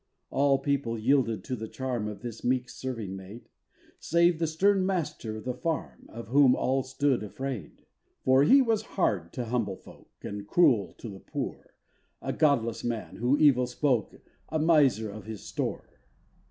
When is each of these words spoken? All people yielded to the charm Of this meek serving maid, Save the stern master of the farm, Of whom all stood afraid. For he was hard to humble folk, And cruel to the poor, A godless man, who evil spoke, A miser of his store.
All 0.31 0.57
people 0.57 0.97
yielded 0.97 1.43
to 1.43 1.55
the 1.55 1.67
charm 1.67 2.07
Of 2.07 2.21
this 2.23 2.43
meek 2.43 2.69
serving 2.71 3.15
maid, 3.15 3.49
Save 3.99 4.39
the 4.39 4.47
stern 4.47 4.83
master 4.83 5.37
of 5.37 5.43
the 5.43 5.53
farm, 5.53 6.07
Of 6.09 6.29
whom 6.29 6.55
all 6.55 6.81
stood 6.81 7.21
afraid. 7.21 7.85
For 8.23 8.41
he 8.41 8.63
was 8.63 8.81
hard 8.97 9.31
to 9.33 9.45
humble 9.45 9.75
folk, 9.77 10.09
And 10.23 10.47
cruel 10.47 10.93
to 10.93 11.07
the 11.07 11.19
poor, 11.19 11.75
A 12.19 12.33
godless 12.33 12.83
man, 12.83 13.17
who 13.17 13.37
evil 13.37 13.67
spoke, 13.67 14.19
A 14.49 14.57
miser 14.57 15.11
of 15.11 15.25
his 15.25 15.43
store. 15.43 15.99